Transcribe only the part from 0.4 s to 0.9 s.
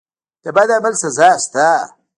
د بد